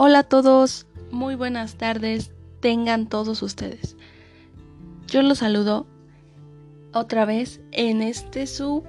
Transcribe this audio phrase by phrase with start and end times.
[0.00, 2.30] Hola a todos, muy buenas tardes,
[2.60, 3.96] tengan todos ustedes.
[5.08, 5.88] Yo los saludo
[6.92, 8.84] otra vez en este su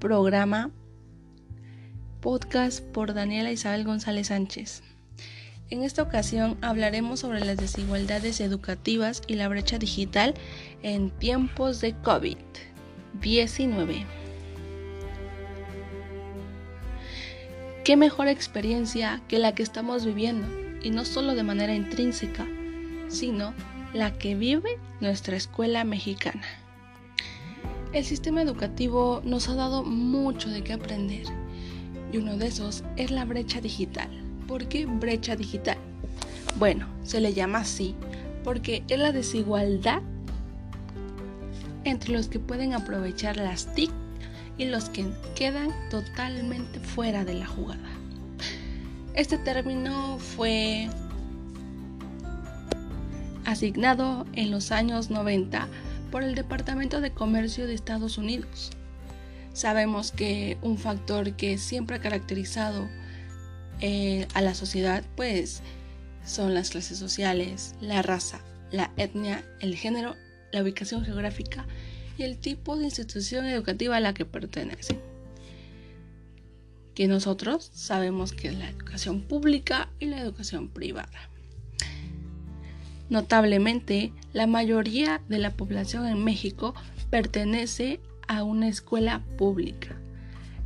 [0.00, 0.70] programa
[2.20, 4.82] podcast por Daniela Isabel González Sánchez.
[5.70, 10.34] En esta ocasión hablaremos sobre las desigualdades educativas y la brecha digital
[10.82, 14.04] en tiempos de COVID-19.
[17.84, 20.46] ¿Qué mejor experiencia que la que estamos viviendo?
[20.82, 22.46] Y no solo de manera intrínseca,
[23.08, 23.54] sino
[23.94, 26.42] la que vive nuestra escuela mexicana.
[27.94, 31.24] El sistema educativo nos ha dado mucho de qué aprender
[32.12, 34.10] y uno de esos es la brecha digital.
[34.46, 35.78] ¿Por qué brecha digital?
[36.58, 37.94] Bueno, se le llama así
[38.44, 40.02] porque es la desigualdad
[41.84, 43.90] entre los que pueden aprovechar las TIC
[44.60, 47.88] y los que quedan totalmente fuera de la jugada.
[49.14, 50.90] Este término fue
[53.46, 55.66] asignado en los años 90
[56.10, 58.70] por el Departamento de Comercio de Estados Unidos.
[59.54, 62.86] Sabemos que un factor que siempre ha caracterizado
[63.80, 65.62] eh, a la sociedad pues
[66.26, 70.16] son las clases sociales, la raza, la etnia, el género,
[70.52, 71.64] la ubicación geográfica
[72.20, 75.00] y el tipo de institución educativa a la que pertenecen.
[76.94, 81.30] Que nosotros sabemos que es la educación pública y la educación privada.
[83.08, 86.74] Notablemente, la mayoría de la población en México
[87.08, 89.96] pertenece a una escuela pública.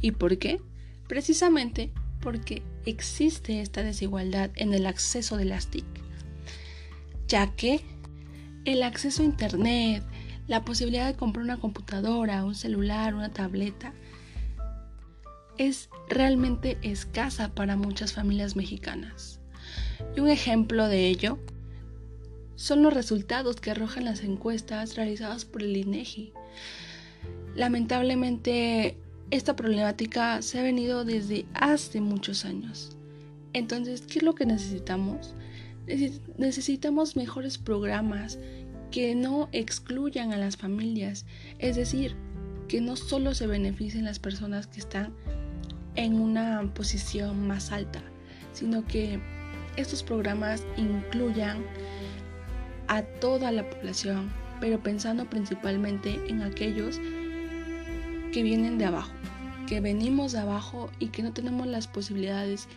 [0.00, 0.60] ¿Y por qué?
[1.06, 5.84] Precisamente porque existe esta desigualdad en el acceso de las TIC,
[7.28, 7.80] ya que
[8.64, 10.02] el acceso a Internet,
[10.46, 13.92] la posibilidad de comprar una computadora, un celular, una tableta,
[15.56, 19.40] es realmente escasa para muchas familias mexicanas.
[20.16, 21.38] Y un ejemplo de ello
[22.56, 26.32] son los resultados que arrojan las encuestas realizadas por el INEGI.
[27.56, 28.96] Lamentablemente,
[29.30, 32.96] esta problemática se ha venido desde hace muchos años.
[33.52, 35.34] Entonces, ¿qué es lo que necesitamos?
[36.38, 38.38] Necesitamos mejores programas
[38.90, 41.26] que no excluyan a las familias,
[41.58, 42.16] es decir,
[42.68, 45.12] que no solo se beneficien las personas que están
[45.96, 48.02] en una posición más alta,
[48.52, 49.20] sino que
[49.76, 51.64] estos programas incluyan
[52.88, 54.30] a toda la población,
[54.60, 57.00] pero pensando principalmente en aquellos
[58.32, 59.12] que vienen de abajo,
[59.66, 62.68] que venimos de abajo y que no tenemos las posibilidades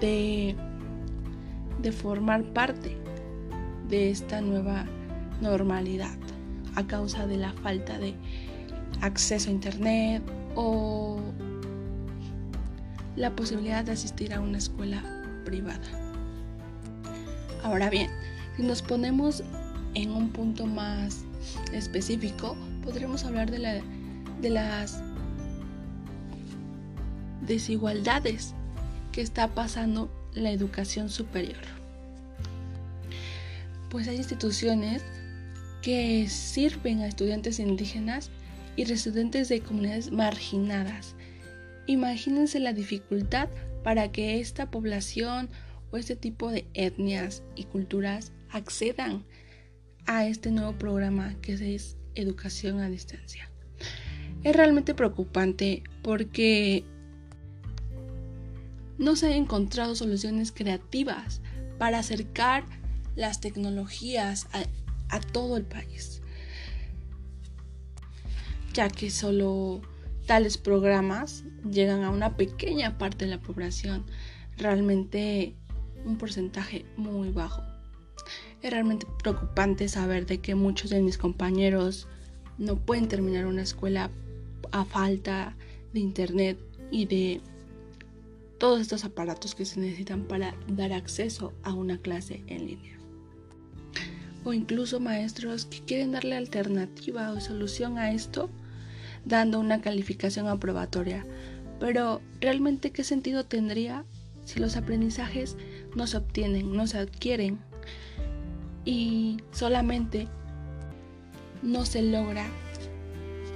[0.00, 0.56] de,
[1.82, 2.96] de formar parte
[3.88, 4.86] de esta nueva
[5.40, 6.16] normalidad
[6.74, 8.14] a causa de la falta de
[9.00, 10.22] acceso a internet
[10.54, 11.20] o
[13.16, 15.02] la posibilidad de asistir a una escuela
[15.44, 15.86] privada.
[17.62, 18.10] Ahora bien,
[18.56, 19.42] si nos ponemos
[19.94, 21.24] en un punto más
[21.72, 23.80] específico, podremos hablar de, la,
[24.40, 25.00] de las
[27.46, 28.54] desigualdades
[29.12, 31.62] que está pasando la educación superior.
[33.90, 35.04] Pues hay instituciones
[35.84, 38.30] que sirven a estudiantes indígenas
[38.74, 41.14] y residentes de comunidades marginadas.
[41.86, 43.50] Imagínense la dificultad
[43.82, 45.50] para que esta población
[45.90, 49.26] o este tipo de etnias y culturas accedan
[50.06, 53.50] a este nuevo programa que es educación a distancia.
[54.42, 56.82] Es realmente preocupante porque
[58.96, 61.42] no se han encontrado soluciones creativas
[61.76, 62.64] para acercar
[63.16, 64.62] las tecnologías a,
[65.08, 66.22] a todo el país,
[68.72, 69.82] ya que solo
[70.26, 74.04] tales programas llegan a una pequeña parte de la población,
[74.56, 75.54] realmente
[76.04, 77.62] un porcentaje muy bajo.
[78.62, 82.08] Es realmente preocupante saber de que muchos de mis compañeros
[82.56, 84.10] no pueden terminar una escuela
[84.72, 85.56] a falta
[85.92, 86.58] de internet
[86.90, 87.40] y de
[88.58, 93.03] todos estos aparatos que se necesitan para dar acceso a una clase en línea
[94.44, 98.50] o incluso maestros que quieren darle alternativa o solución a esto
[99.24, 101.26] dando una calificación aprobatoria.
[101.80, 104.04] Pero realmente qué sentido tendría
[104.44, 105.56] si los aprendizajes
[105.96, 107.58] no se obtienen, no se adquieren
[108.84, 110.28] y solamente
[111.62, 112.46] no se logra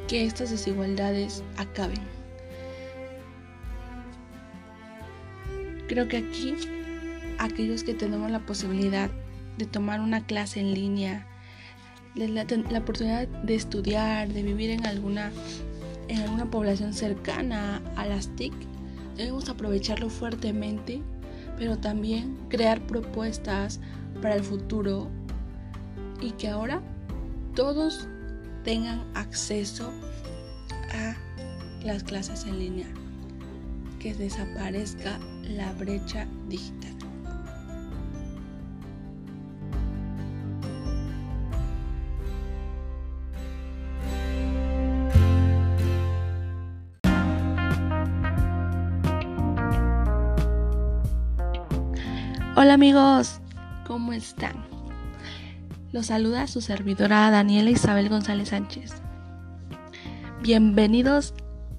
[0.09, 2.01] que estas desigualdades acaben.
[5.87, 6.55] Creo que aquí
[7.39, 9.11] aquellos que tenemos la posibilidad
[9.59, 11.27] de tomar una clase en línea,
[12.15, 15.31] la, la, oportunidad de estudiar, de vivir en alguna,
[16.09, 18.55] en alguna población cercana a las TIC,
[19.17, 21.03] debemos aprovecharlo fuertemente
[21.59, 23.81] pero también crear propuestas
[24.23, 25.09] para el futuro
[26.21, 26.81] y que ahora
[27.55, 28.09] todos
[28.65, 29.91] tengan acceso
[30.95, 31.17] a
[31.85, 32.87] las clases en línea,
[33.99, 36.98] que desaparezca la brecha digital.
[52.61, 53.39] Hola amigos,
[53.87, 54.67] ¿cómo están?
[55.93, 58.95] Los saluda su servidora Daniela Isabel González Sánchez.
[60.43, 61.35] Bienvenidos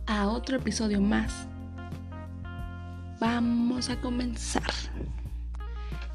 [0.07, 1.49] a otro episodio más.
[3.19, 4.71] Vamos a comenzar.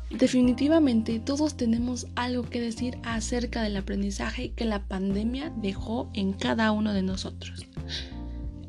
[0.08, 6.72] Definitivamente todos tenemos algo que decir acerca del aprendizaje que la pandemia dejó en cada
[6.72, 7.66] uno de nosotros.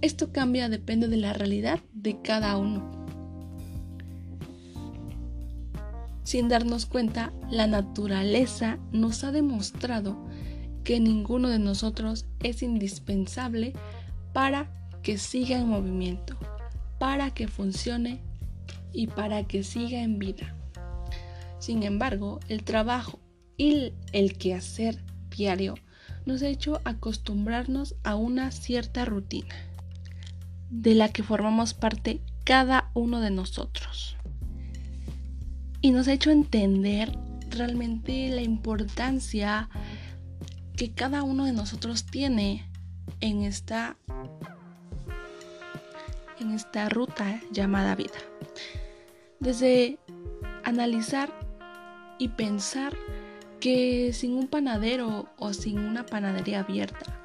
[0.01, 3.05] Esto cambia depende de la realidad de cada uno.
[6.25, 10.18] Sin darnos cuenta, la naturaleza nos ha demostrado
[10.83, 13.74] que ninguno de nosotros es indispensable
[14.33, 14.72] para
[15.04, 16.36] que siga en movimiento,
[16.98, 18.24] para que funcione
[18.92, 20.56] y para que siga en vida.
[21.60, 23.19] Sin embargo, el trabajo
[23.56, 25.75] y el quehacer diario
[26.25, 29.54] nos ha hecho acostumbrarnos a una cierta rutina,
[30.71, 34.18] de la que formamos parte cada uno de nosotros
[35.86, 37.16] y nos ha hecho entender
[37.52, 39.70] realmente la importancia
[40.76, 42.68] que cada uno de nosotros tiene
[43.22, 43.96] en esta
[46.40, 48.18] en esta ruta llamada vida.
[49.40, 50.00] Desde
[50.64, 51.32] analizar
[52.18, 52.98] y pensar
[53.60, 57.22] que sin un panadero o sin una panadería abierta,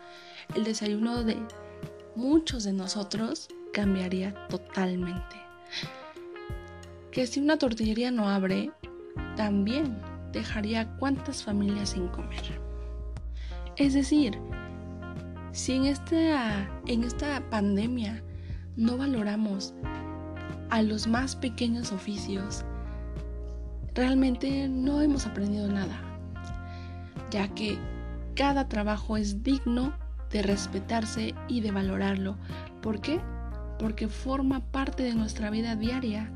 [0.55, 1.39] el desayuno de
[2.15, 5.37] muchos de nosotros cambiaría totalmente
[7.11, 8.71] que si una tortillería no abre,
[9.37, 9.99] también
[10.33, 12.61] dejaría cuántas familias sin comer.
[13.77, 14.39] Es decir,
[15.53, 18.23] si en esta, en esta pandemia
[18.77, 19.75] no valoramos
[20.71, 22.65] a los más pequeños oficios,
[23.95, 26.01] realmente no hemos aprendido nada,
[27.31, 27.79] ya que
[28.37, 29.93] cada trabajo es digno
[30.31, 32.37] de respetarse y de valorarlo.
[32.81, 33.21] ¿Por qué?
[33.79, 36.31] Porque forma parte de nuestra vida diaria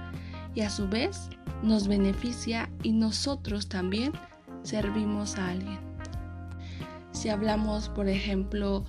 [0.54, 1.28] y a su vez
[1.62, 4.12] nos beneficia y nosotros también
[4.62, 5.78] servimos a alguien.
[7.12, 8.84] Si hablamos, por ejemplo,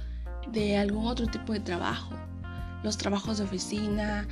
[0.52, 2.14] de algún otro tipo de trabajo,
[2.84, 4.28] los trabajos de oficina,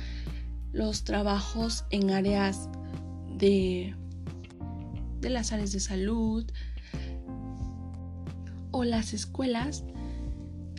[0.72, 2.68] los trabajos en áreas
[3.36, 3.94] de,
[5.20, 6.50] de las áreas de salud
[8.70, 9.84] o las escuelas,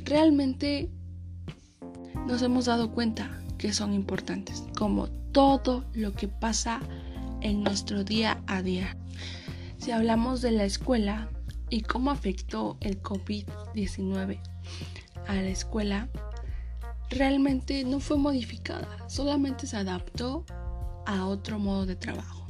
[0.03, 0.91] realmente
[2.27, 6.79] nos hemos dado cuenta que son importantes, como todo lo que pasa
[7.41, 8.95] en nuestro día a día.
[9.77, 11.29] Si hablamos de la escuela
[11.69, 14.39] y cómo afectó el COVID-19
[15.27, 16.07] a la escuela,
[17.09, 20.45] realmente no fue modificada, solamente se adaptó
[21.05, 22.47] a otro modo de trabajo.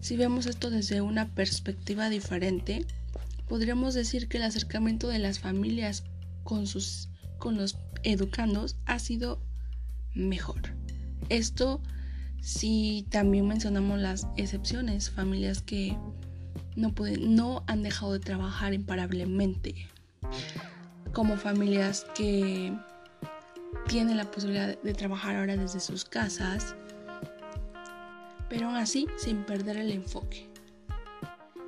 [0.00, 2.86] Si vemos esto desde una perspectiva diferente,
[3.48, 6.04] podríamos decir que el acercamiento de las familias
[6.42, 9.42] con, sus, con los educandos ha sido
[10.14, 10.74] mejor.
[11.28, 11.80] Esto
[12.46, 15.98] si también mencionamos las excepciones, familias que
[16.76, 19.88] no, pueden, no han dejado de trabajar imparablemente,
[21.12, 22.72] como familias que
[23.88, 26.76] tienen la posibilidad de trabajar ahora desde sus casas,
[28.48, 30.48] pero aún así sin perder el enfoque,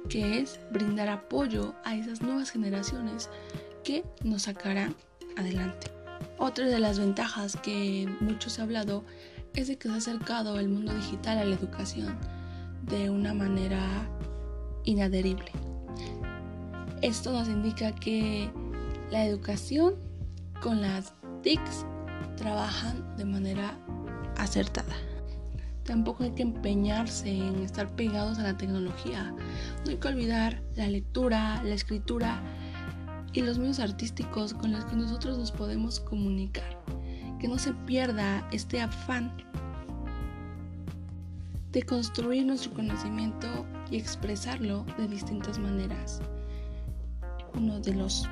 [0.08, 3.30] que es brindar apoyo a esas nuevas generaciones
[3.82, 4.94] que nos sacarán
[5.36, 5.90] adelante.
[6.36, 9.04] Otra de las ventajas que muchos ha hablado
[9.58, 12.16] es de que se ha acercado el mundo digital a la educación
[12.82, 13.82] de una manera
[14.84, 15.50] inaderible.
[17.02, 18.48] Esto nos indica que
[19.10, 19.94] la educación
[20.62, 21.12] con las
[21.42, 21.84] TICs
[22.36, 23.76] trabajan de manera
[24.36, 24.94] acertada.
[25.82, 29.34] Tampoco hay que empeñarse en estar pegados a la tecnología.
[29.84, 32.40] No hay que olvidar la lectura, la escritura
[33.32, 36.78] y los medios artísticos con los que nosotros nos podemos comunicar
[37.38, 39.32] que no se pierda este afán
[41.72, 46.20] de construir nuestro conocimiento y expresarlo de distintas maneras.
[47.54, 48.28] Uno de los,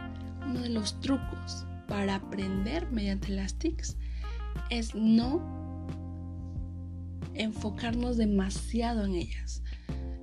[0.47, 3.97] uno de los trucos para aprender mediante las TICs
[4.71, 5.57] es no
[7.35, 9.63] enfocarnos demasiado en ellas,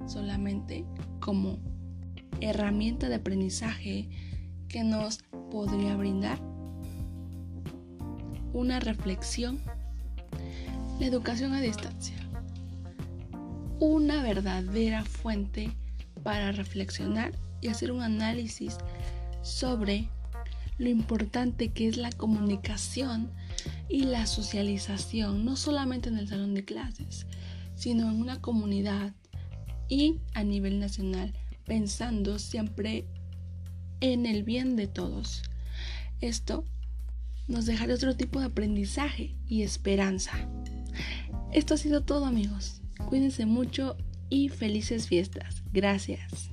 [0.08, 0.86] solamente
[1.20, 1.60] como
[2.42, 4.10] herramienta de aprendizaje
[4.68, 5.20] que nos
[5.52, 6.53] podría brindar
[8.54, 9.60] una reflexión.
[11.00, 12.16] La educación a distancia.
[13.80, 15.76] una verdadera fuente
[16.24, 18.78] para reflexionar y hacer un análisis
[19.42, 20.08] sobre
[20.78, 23.32] lo importante que es la comunicación
[23.90, 27.28] y la socialización, no solamente en el salón de clases,
[27.76, 29.14] sino en una comunidad
[29.90, 31.34] y a nivel nacional,
[31.66, 33.06] pensando siempre
[34.00, 35.44] en el bien de todos.
[36.22, 36.64] Esto
[37.48, 40.32] nos dejará otro tipo de aprendizaje y esperanza.
[41.52, 42.82] Esto ha sido todo amigos.
[43.10, 43.98] Cuídense mucho
[44.30, 45.64] y felices fiestas.
[45.72, 46.53] Gracias.